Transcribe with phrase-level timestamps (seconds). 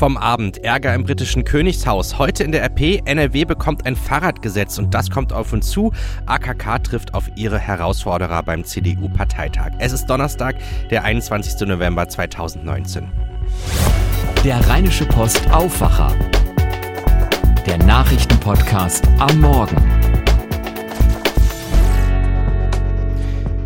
[0.00, 0.64] vom Abend.
[0.64, 2.18] Ärger im britischen Königshaus.
[2.18, 3.02] Heute in der RP.
[3.04, 5.92] NRW bekommt ein Fahrradgesetz und das kommt auf uns zu.
[6.24, 9.72] AKK trifft auf ihre Herausforderer beim CDU-Parteitag.
[9.78, 10.56] Es ist Donnerstag,
[10.88, 11.68] der 21.
[11.68, 13.12] November 2019.
[14.42, 16.14] Der Rheinische Post Aufwacher.
[17.66, 20.19] Der Nachrichtenpodcast am Morgen.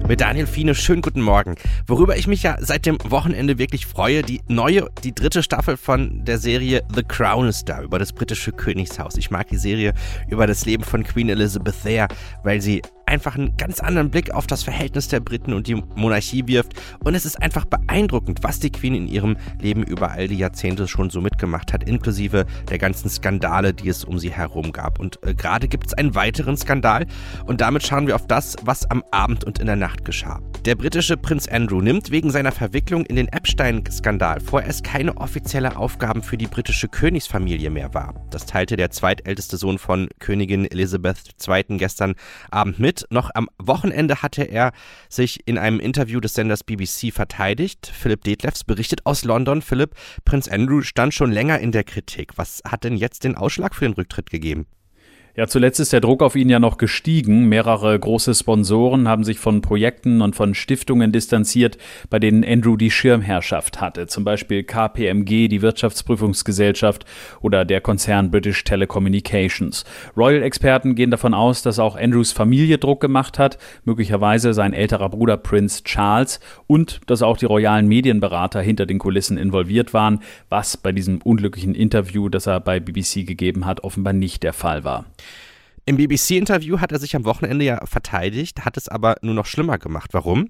[0.06, 1.54] Mit Daniel Fiene, schönen guten Morgen.
[1.86, 6.26] Worüber ich mich ja seit dem Wochenende wirklich freue, die neue, die dritte Staffel von
[6.26, 9.16] der Serie The Crown ist da, über das britische Königshaus.
[9.16, 9.94] Ich mag die Serie
[10.28, 12.08] über das Leben von Queen Elizabeth sehr,
[12.42, 16.46] weil sie einfach einen ganz anderen Blick auf das Verhältnis der Briten und die Monarchie
[16.46, 16.72] wirft.
[17.02, 20.88] Und es ist einfach beeindruckend, was die Queen in ihrem Leben über all die Jahrzehnte
[20.88, 25.00] schon so mitgemacht hat, inklusive der ganzen Skandale, die es um sie herum gab.
[25.00, 27.06] Und äh, gerade gibt es einen weiteren Skandal
[27.46, 30.40] und damit schauen wir auf das, was am Abend und in der Nacht geschah.
[30.64, 36.22] Der britische Prinz Andrew nimmt wegen seiner Verwicklung in den Epstein-Skandal vorerst keine offizielle Aufgaben
[36.22, 38.14] für die britische Königsfamilie mehr wahr.
[38.30, 41.76] Das teilte der zweitälteste Sohn von Königin Elizabeth II.
[41.76, 42.14] gestern
[42.50, 43.06] Abend mit mit.
[43.10, 44.72] Noch am Wochenende hatte er
[45.08, 47.90] sich in einem Interview des Senders BBC verteidigt.
[47.92, 49.62] Philipp Detlefs berichtet aus London.
[49.62, 52.32] Philipp, Prinz Andrew stand schon länger in der Kritik.
[52.36, 54.66] Was hat denn jetzt den Ausschlag für den Rücktritt gegeben?
[55.36, 57.48] Ja, zuletzt ist der Druck auf ihn ja noch gestiegen.
[57.48, 61.76] Mehrere große Sponsoren haben sich von Projekten und von Stiftungen distanziert,
[62.08, 64.06] bei denen Andrew die Schirmherrschaft hatte.
[64.06, 67.04] Zum Beispiel KPMG, die Wirtschaftsprüfungsgesellschaft
[67.40, 69.84] oder der Konzern British Telecommunications.
[70.16, 75.36] Royal-Experten gehen davon aus, dass auch Andrews Familie Druck gemacht hat, möglicherweise sein älterer Bruder
[75.36, 80.92] Prince Charles und dass auch die royalen Medienberater hinter den Kulissen involviert waren, was bei
[80.92, 85.06] diesem unglücklichen Interview, das er bei BBC gegeben hat, offenbar nicht der Fall war.
[85.86, 89.78] Im BBC-Interview hat er sich am Wochenende ja verteidigt, hat es aber nur noch schlimmer
[89.78, 90.10] gemacht.
[90.14, 90.48] Warum?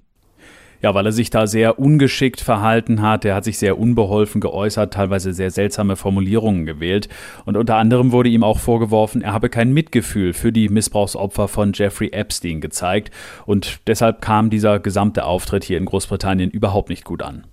[0.81, 3.25] Ja, weil er sich da sehr ungeschickt verhalten hat.
[3.25, 7.09] Er hat sich sehr unbeholfen geäußert, teilweise sehr seltsame Formulierungen gewählt.
[7.45, 11.73] Und unter anderem wurde ihm auch vorgeworfen, er habe kein Mitgefühl für die Missbrauchsopfer von
[11.73, 13.11] Jeffrey Epstein gezeigt.
[13.45, 17.45] Und deshalb kam dieser gesamte Auftritt hier in Großbritannien überhaupt nicht gut an.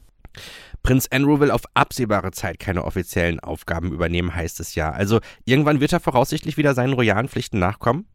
[0.82, 4.90] Prinz Andrew will auf absehbare Zeit keine offiziellen Aufgaben übernehmen, heißt es ja.
[4.90, 8.06] Also irgendwann wird er voraussichtlich wieder seinen royalen Pflichten nachkommen?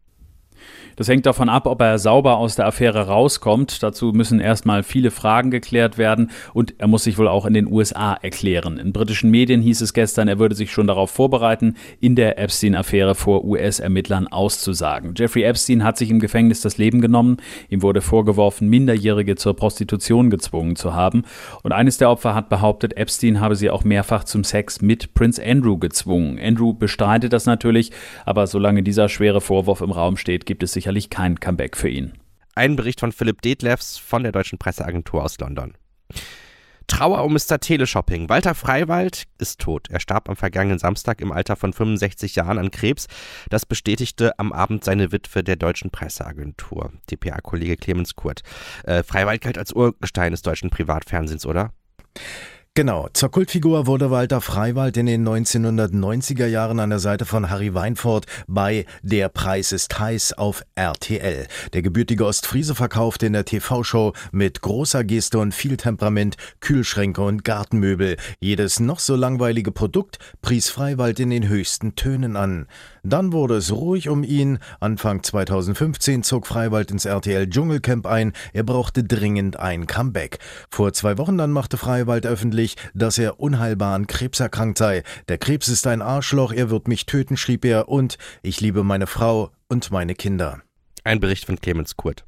[0.96, 3.82] Das hängt davon ab, ob er sauber aus der Affäre rauskommt.
[3.82, 7.70] Dazu müssen erstmal viele Fragen geklärt werden und er muss sich wohl auch in den
[7.70, 8.78] USA erklären.
[8.78, 13.14] In britischen Medien hieß es gestern, er würde sich schon darauf vorbereiten, in der Epstein-Affäre
[13.14, 15.14] vor US-Ermittlern auszusagen.
[15.16, 17.36] Jeffrey Epstein hat sich im Gefängnis das Leben genommen.
[17.68, 21.22] Ihm wurde vorgeworfen, Minderjährige zur Prostitution gezwungen zu haben.
[21.62, 25.42] Und eines der Opfer hat behauptet, Epstein habe sie auch mehrfach zum Sex mit Prince
[25.44, 26.38] Andrew gezwungen.
[26.38, 27.92] Andrew bestreitet das natürlich,
[28.24, 32.14] aber solange dieser schwere Vorwurf im Raum steht, gibt es sicherlich kein Comeback für ihn.
[32.54, 35.74] Ein Bericht von Philipp Detlefs von der Deutschen Presseagentur aus London.
[36.88, 37.60] Trauer um Mr.
[37.60, 38.28] Teleshopping.
[38.28, 39.88] Walter Freiwald ist tot.
[39.90, 43.06] Er starb am vergangenen Samstag im Alter von 65 Jahren an Krebs.
[43.50, 48.42] Das bestätigte am Abend seine Witwe der Deutschen Presseagentur, DPA-Kollege Clemens Kurt.
[48.84, 51.72] Äh, Freiwald galt als Urgestein des deutschen Privatfernsehens, oder?
[52.74, 57.74] Genau, zur Kultfigur wurde Walter Freiwald in den 1990er Jahren an der Seite von Harry
[57.74, 61.48] Weinfurt bei Der Preis ist heiß auf RTL.
[61.72, 67.42] Der gebürtige Ostfriese verkaufte in der TV-Show mit großer Geste und viel Temperament Kühlschränke und
[67.42, 68.16] Gartenmöbel.
[68.38, 72.68] Jedes noch so langweilige Produkt pries Freiwald in den höchsten Tönen an.
[73.02, 74.58] Dann wurde es ruhig um ihn.
[74.80, 78.34] Anfang 2015 zog Freiwald ins RTL Dschungelcamp ein.
[78.52, 80.38] Er brauchte dringend ein Comeback.
[80.70, 82.57] Vor zwei Wochen dann machte Freiwald öffentlich,
[82.94, 85.02] dass er unheilbar an Krebs erkrankt sei.
[85.28, 89.06] Der Krebs ist ein Arschloch, er wird mich töten, schrieb er, und ich liebe meine
[89.06, 90.60] Frau und meine Kinder.
[91.04, 92.24] Ein Bericht von Clemens Kurt.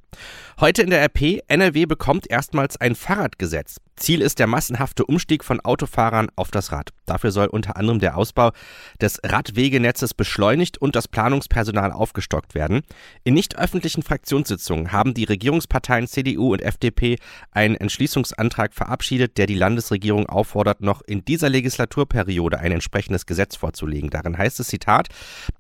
[0.61, 3.81] Heute in der RP, NRW bekommt erstmals ein Fahrradgesetz.
[4.01, 6.91] Ziel ist der massenhafte Umstieg von Autofahrern auf das Rad.
[7.05, 8.53] Dafür soll unter anderem der Ausbau
[9.01, 12.81] des Radwegenetzes beschleunigt und das Planungspersonal aufgestockt werden.
[13.25, 17.19] In nicht öffentlichen Fraktionssitzungen haben die Regierungsparteien CDU und FDP
[17.51, 24.09] einen Entschließungsantrag verabschiedet, der die Landesregierung auffordert, noch in dieser Legislaturperiode ein entsprechendes Gesetz vorzulegen.
[24.09, 25.09] Darin heißt es, Zitat,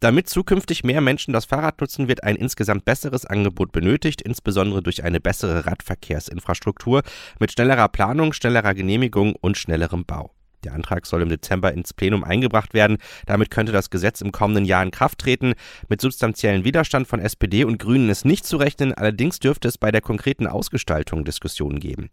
[0.00, 4.39] damit zukünftig mehr Menschen das Fahrrad nutzen, wird ein insgesamt besseres Angebot benötigt, insbesondere
[4.82, 7.02] durch eine bessere Radverkehrsinfrastruktur
[7.38, 10.34] mit schnellerer Planung, schnellerer Genehmigung und schnellerem Bau.
[10.64, 12.98] Der Antrag soll im Dezember ins Plenum eingebracht werden.
[13.26, 15.54] Damit könnte das Gesetz im kommenden Jahr in Kraft treten.
[15.88, 18.92] Mit substanziellen Widerstand von SPD und Grünen ist nicht zu rechnen.
[18.92, 22.10] Allerdings dürfte es bei der konkreten Ausgestaltung Diskussionen geben.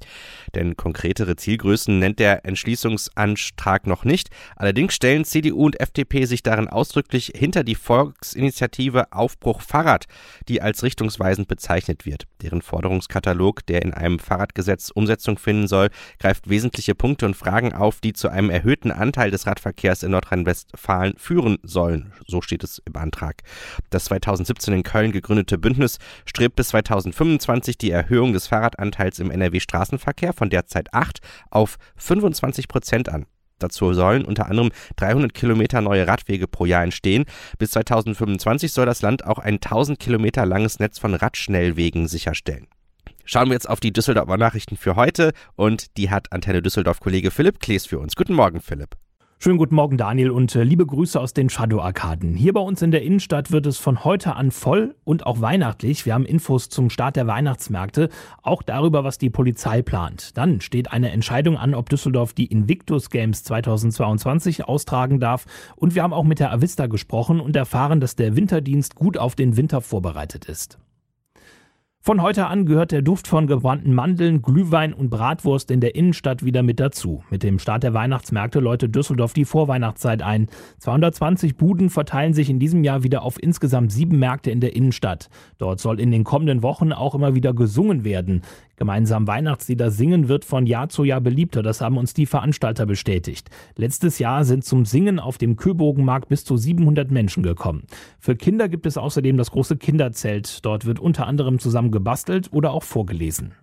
[0.55, 4.29] Denn konkretere Zielgrößen nennt der Entschließungsantrag noch nicht.
[4.55, 10.05] Allerdings stellen CDU und FDP sich darin ausdrücklich hinter die Volksinitiative Aufbruch Fahrrad,
[10.47, 12.27] die als richtungsweisend bezeichnet wird.
[12.41, 15.89] Deren Forderungskatalog, der in einem Fahrradgesetz Umsetzung finden soll,
[16.19, 21.15] greift wesentliche Punkte und Fragen auf, die zu einem erhöhten Anteil des Radverkehrs in Nordrhein-Westfalen
[21.17, 22.13] führen sollen.
[22.27, 23.41] So steht es im Antrag.
[23.89, 30.33] Das 2017 in Köln gegründete Bündnis strebt bis 2025 die Erhöhung des Fahrradanteils im NRW-Straßenverkehr
[30.33, 31.19] von derzeit 8
[31.49, 33.25] auf 25 Prozent an.
[33.59, 37.25] Dazu sollen unter anderem 300 Kilometer neue Radwege pro Jahr entstehen.
[37.57, 42.67] Bis 2025 soll das Land auch ein 1000 Kilometer langes Netz von Radschnellwegen sicherstellen.
[43.29, 47.29] Schauen wir jetzt auf die Düsseldorfer Nachrichten für heute und die hat Antenne Düsseldorf Kollege
[47.29, 48.15] Philipp Klees für uns.
[48.15, 48.95] Guten Morgen, Philipp.
[49.37, 52.35] Schönen guten Morgen, Daniel, und äh, liebe Grüße aus den Shadow-Arkaden.
[52.35, 56.05] Hier bei uns in der Innenstadt wird es von heute an voll und auch weihnachtlich.
[56.05, 58.07] Wir haben Infos zum Start der Weihnachtsmärkte,
[58.43, 60.37] auch darüber, was die Polizei plant.
[60.37, 65.45] Dann steht eine Entscheidung an, ob Düsseldorf die Invictus Games 2022 austragen darf.
[65.75, 69.35] Und wir haben auch mit der Avista gesprochen und erfahren, dass der Winterdienst gut auf
[69.35, 70.79] den Winter vorbereitet ist.
[72.07, 76.45] Von heute an gehört der Duft von gebrannten Mandeln, Glühwein und Bratwurst in der Innenstadt
[76.45, 77.21] wieder mit dazu.
[77.29, 80.47] Mit dem Start der Weihnachtsmärkte läutet Düsseldorf die Vorweihnachtszeit ein.
[80.79, 85.27] 220 Buden verteilen sich in diesem Jahr wieder auf insgesamt sieben Märkte in der Innenstadt.
[85.57, 88.41] Dort soll in den kommenden Wochen auch immer wieder gesungen werden.
[88.77, 93.49] Gemeinsam Weihnachtslieder singen wird von Jahr zu Jahr beliebter, das haben uns die Veranstalter bestätigt.
[93.75, 97.87] Letztes Jahr sind zum Singen auf dem Köbogenmarkt bis zu 700 Menschen gekommen.
[98.19, 100.63] Für Kinder gibt es außerdem das große Kinderzelt.
[100.63, 103.53] Dort wird unter anderem zusammen gebastelt oder auch vorgelesen.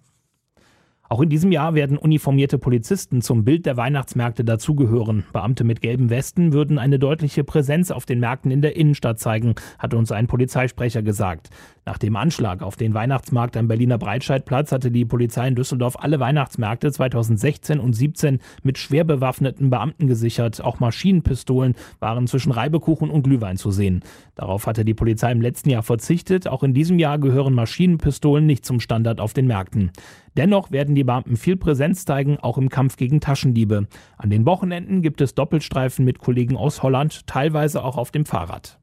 [1.08, 5.24] Auch in diesem Jahr werden uniformierte Polizisten zum Bild der Weihnachtsmärkte dazugehören.
[5.32, 9.54] Beamte mit gelben Westen würden eine deutliche Präsenz auf den Märkten in der Innenstadt zeigen,
[9.78, 11.50] hat uns ein Polizeisprecher gesagt.
[11.86, 16.18] Nach dem Anschlag auf den Weihnachtsmarkt am Berliner Breitscheidplatz hatte die Polizei in Düsseldorf alle
[16.18, 20.62] Weihnachtsmärkte 2016 und 2017 mit schwer bewaffneten Beamten gesichert.
[20.62, 24.02] Auch Maschinenpistolen waren zwischen Reibekuchen und Glühwein zu sehen.
[24.34, 26.48] Darauf hatte die Polizei im letzten Jahr verzichtet.
[26.48, 29.92] Auch in diesem Jahr gehören Maschinenpistolen nicht zum Standard auf den Märkten.
[30.36, 33.86] Dennoch werden die Beamten viel Präsenz zeigen, auch im Kampf gegen Taschendiebe.
[34.16, 38.78] An den Wochenenden gibt es Doppelstreifen mit Kollegen aus Holland, teilweise auch auf dem Fahrrad.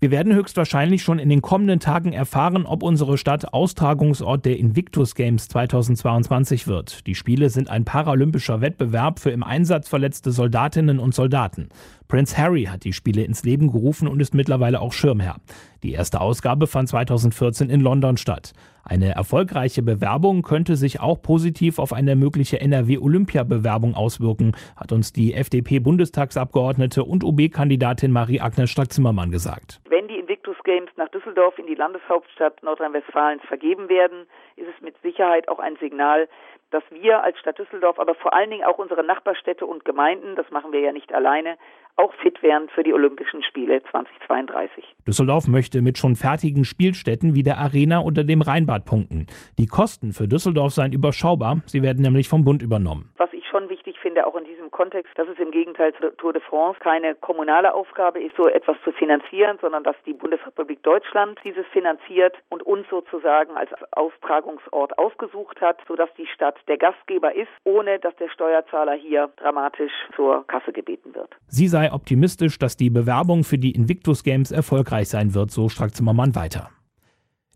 [0.00, 5.16] Wir werden höchstwahrscheinlich schon in den kommenden Tagen erfahren, ob unsere Stadt Austragungsort der Invictus
[5.16, 7.04] Games 2022 wird.
[7.08, 11.68] Die Spiele sind ein paralympischer Wettbewerb für im Einsatz verletzte Soldatinnen und Soldaten.
[12.08, 15.36] Prince Harry hat die Spiele ins Leben gerufen und ist mittlerweile auch Schirmherr.
[15.82, 18.52] Die erste Ausgabe fand 2014 in London statt.
[18.82, 25.34] Eine erfolgreiche Bewerbung könnte sich auch positiv auf eine mögliche NRW-Olympiabewerbung auswirken, hat uns die
[25.34, 29.82] FDP-Bundestagsabgeordnete und OB-Kandidatin Marie-Agnes Strack-Zimmermann gesagt.
[29.90, 34.26] Wenn die Invictus Games nach Düsseldorf in die Landeshauptstadt Nordrhein-Westfalens vergeben werden,
[34.56, 36.26] ist es mit Sicherheit auch ein Signal,
[36.70, 40.50] dass wir als Stadt Düsseldorf, aber vor allen Dingen auch unsere Nachbarstädte und Gemeinden, das
[40.50, 41.56] machen wir ja nicht alleine,
[41.96, 44.84] auch fit wären für die Olympischen Spiele 2032.
[45.06, 49.26] Düsseldorf möchte mit schon fertigen Spielstätten wie der Arena oder dem Rheinbad punkten.
[49.58, 53.10] Die Kosten für Düsseldorf seien überschaubar, sie werden nämlich vom Bund übernommen.
[53.16, 56.42] Was schon wichtig finde, auch in diesem Kontext, dass es im Gegenteil zur Tour de
[56.42, 61.66] France keine kommunale Aufgabe ist, so etwas zu finanzieren, sondern dass die Bundesrepublik Deutschland dieses
[61.72, 67.98] finanziert und uns sozusagen als Austragungsort ausgesucht hat, sodass die Stadt der Gastgeber ist, ohne
[67.98, 71.36] dass der Steuerzahler hier dramatisch zur Kasse gebeten wird.
[71.46, 76.34] Sie sei optimistisch, dass die Bewerbung für die Invictus Games erfolgreich sein wird, so Strack-Zimmermann
[76.34, 76.70] weiter.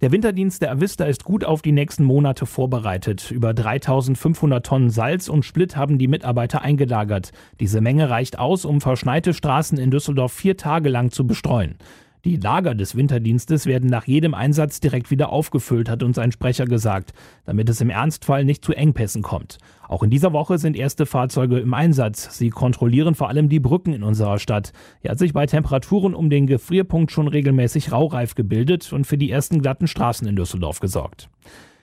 [0.02, 3.30] Der Winterdienst der Avista ist gut auf die nächsten Monate vorbereitet.
[3.30, 7.30] Über 3500 Tonnen Salz und Split haben die Mitarbeiter eingelagert.
[7.60, 11.76] Diese Menge reicht aus, um verschneite Straßen in Düsseldorf vier Tage lang zu bestreuen.
[12.24, 16.66] Die Lager des Winterdienstes werden nach jedem Einsatz direkt wieder aufgefüllt, hat uns ein Sprecher
[16.66, 17.12] gesagt,
[17.46, 19.58] damit es im Ernstfall nicht zu Engpässen kommt.
[19.88, 22.38] Auch in dieser Woche sind erste Fahrzeuge im Einsatz.
[22.38, 24.72] Sie kontrollieren vor allem die Brücken in unserer Stadt.
[25.00, 29.32] Hier hat sich bei Temperaturen um den Gefrierpunkt schon regelmäßig Raureif gebildet und für die
[29.32, 31.28] ersten glatten Straßen in Düsseldorf gesorgt.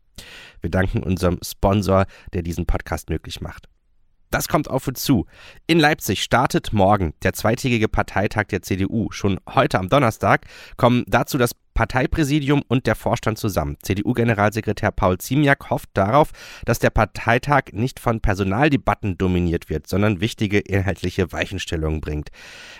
[0.61, 3.67] Wir danken unserem Sponsor, der diesen Podcast möglich macht.
[4.31, 5.25] Das kommt auf uns zu.
[5.67, 9.11] In Leipzig startet morgen der zweitägige Parteitag der CDU.
[9.11, 10.45] Schon heute am Donnerstag
[10.77, 13.77] kommen dazu das Parteipräsidium und der Vorstand zusammen.
[13.81, 16.31] CDU-Generalsekretär Paul Ziemiak hofft darauf,
[16.65, 22.29] dass der Parteitag nicht von Personaldebatten dominiert wird, sondern wichtige inhaltliche Weichenstellungen bringt.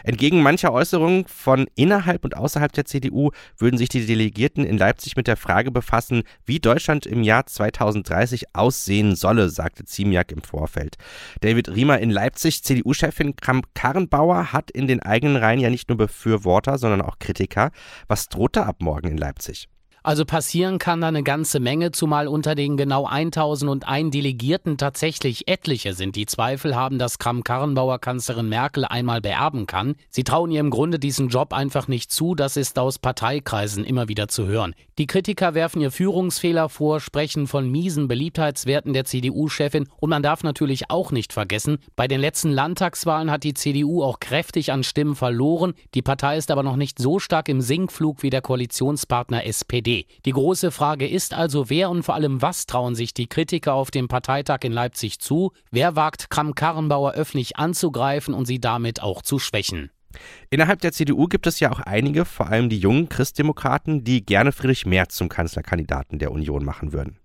[0.04, 5.16] Entgegen mancher Äußerungen von innerhalb und außerhalb der CDU würden sich die Delegierten in Leipzig
[5.16, 10.98] mit der Frage befassen, wie Deutschland im Jahr 2030 aussehen solle, sagte Ziemiak im Vorfeld.
[11.42, 16.78] David Riemer in Leipzig, CDU-Chefin Kramp-Karrenbauer, hat in den eigenen Reihen ja nicht nur Befürworter,
[16.78, 17.72] sondern auch Kritiker.
[18.08, 19.68] Was droht da ab morgen in Leipzig?
[20.04, 25.94] Also passieren kann da eine ganze Menge, zumal unter den genau 1001 Delegierten tatsächlich etliche
[25.94, 29.94] sind, die Zweifel haben, dass Kram-Karrenbauer Kanzlerin Merkel einmal beerben kann.
[30.10, 34.08] Sie trauen ihr im Grunde diesen Job einfach nicht zu, das ist aus Parteikreisen immer
[34.08, 34.74] wieder zu hören.
[34.98, 40.42] Die Kritiker werfen ihr Führungsfehler vor, sprechen von miesen Beliebtheitswerten der CDU-Chefin und man darf
[40.42, 45.16] natürlich auch nicht vergessen, bei den letzten Landtagswahlen hat die CDU auch kräftig an Stimmen
[45.16, 49.91] verloren, die Partei ist aber noch nicht so stark im Sinkflug wie der Koalitionspartner SPD.
[50.26, 53.92] Die große Frage ist also, wer und vor allem was trauen sich die Kritiker auf
[53.92, 55.52] dem Parteitag in Leipzig zu?
[55.72, 59.92] Wer wagt Kram-Karrenbauer öffentlich anzugreifen und sie damit auch zu schwächen?
[60.50, 64.52] Innerhalb der CDU gibt es ja auch einige, vor allem die jungen Christdemokraten, die gerne
[64.52, 67.21] Friedrich Merz zum Kanzlerkandidaten der Union machen würden.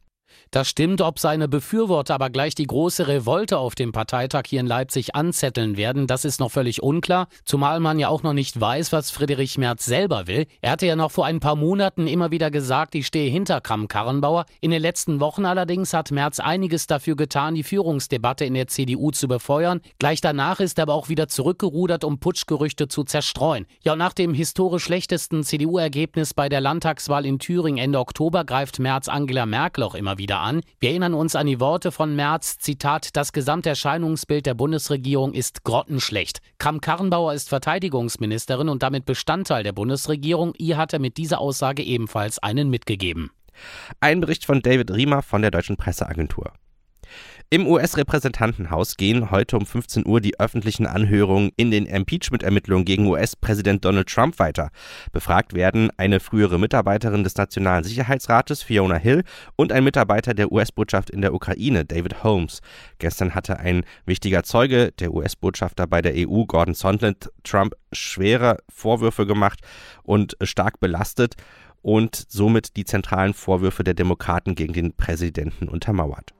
[0.50, 4.66] Das stimmt, ob seine Befürworter aber gleich die große Revolte auf dem Parteitag hier in
[4.66, 8.92] Leipzig anzetteln werden, das ist noch völlig unklar, zumal man ja auch noch nicht weiß,
[8.92, 10.46] was Friedrich Merz selber will.
[10.60, 14.46] Er hatte ja noch vor ein paar Monaten immer wieder gesagt, ich stehe hinter Kram-Karrenbauer.
[14.60, 19.10] In den letzten Wochen allerdings hat Merz einiges dafür getan, die Führungsdebatte in der CDU
[19.10, 19.80] zu befeuern.
[19.98, 23.66] Gleich danach ist er aber auch wieder zurückgerudert, um Putschgerüchte zu zerstreuen.
[23.82, 28.78] Ja, und nach dem historisch schlechtesten CDU-Ergebnis bei der Landtagswahl in Thüringen Ende Oktober greift
[28.78, 30.60] Merz Angela Merkel auch immer wieder an.
[30.80, 36.40] Wir erinnern uns an die Worte von Merz, Zitat, das Gesamterscheinungsbild der Bundesregierung ist grottenschlecht.
[36.58, 40.52] Kram Karrenbauer ist Verteidigungsministerin und damit Bestandteil der Bundesregierung.
[40.58, 43.30] Ihr hat er mit dieser Aussage ebenfalls einen mitgegeben.
[44.00, 46.52] Ein Bericht von David Riemer von der Deutschen Presseagentur.
[47.48, 53.84] Im US-Repräsentantenhaus gehen heute um 15 Uhr die öffentlichen Anhörungen in den Impeachment-Ermittlungen gegen US-Präsident
[53.84, 54.70] Donald Trump weiter.
[55.12, 59.22] Befragt werden eine frühere Mitarbeiterin des Nationalen Sicherheitsrates, Fiona Hill,
[59.54, 62.60] und ein Mitarbeiter der US-Botschaft in der Ukraine, David Holmes.
[62.98, 69.24] Gestern hatte ein wichtiger Zeuge, der US-Botschafter bei der EU, Gordon Sondland, Trump schwere Vorwürfe
[69.24, 69.60] gemacht
[70.02, 71.36] und stark belastet
[71.80, 76.34] und somit die zentralen Vorwürfe der Demokraten gegen den Präsidenten untermauert.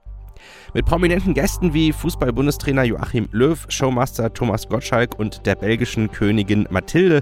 [0.73, 7.21] Mit prominenten Gästen wie Fußball-Bundestrainer Joachim Löw, Showmaster Thomas Gottschalk und der belgischen Königin Mathilde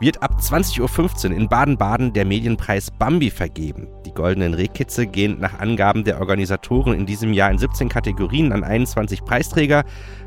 [0.00, 3.88] wird ab 20.15 Uhr in Baden-Baden der Medienpreis Bambi vergeben.
[4.06, 8.64] Die goldenen Rehkitze gehen nach Angaben der Organisatoren in diesem Jahr in 17 Kategorien an
[8.64, 9.84] 21 Preisträger.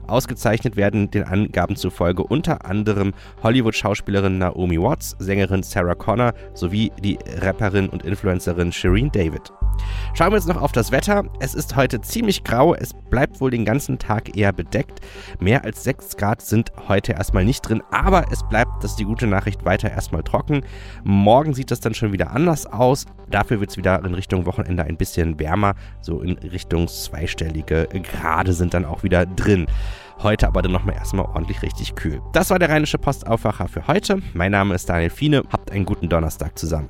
[0.08, 3.14] Ausgezeichnet werden den Angaben zufolge unter anderem
[3.44, 9.52] Hollywood-Schauspielerin Naomi Watts, Sängerin Sarah Connor sowie die Rapperin und Influencerin Shireen David.
[10.14, 11.26] Schauen wir jetzt noch auf das Wetter.
[11.40, 12.74] Es ist heute ziemlich grau.
[12.74, 15.02] Es bleibt wohl den ganzen Tag eher bedeckt.
[15.40, 19.06] Mehr als 6 Grad sind heute erstmal nicht drin, aber es bleibt, das ist die
[19.06, 20.64] gute Nachricht, weiter erstmal trocken.
[21.04, 23.06] Morgen sieht das dann schon wieder anders aus.
[23.30, 25.76] Dafür wird es wieder in Richtung Wochenende ein bisschen wärmer.
[26.02, 29.68] So in Richtung zweistellige Grade sind dann auch wieder drin.
[30.24, 32.22] Heute aber dann nochmal erstmal ordentlich richtig kühl.
[32.32, 34.22] Das war der Rheinische Postaufwacher für heute.
[34.34, 35.44] Mein Name ist Daniel Fiene.
[35.52, 36.90] Habt einen guten Donnerstag zusammen.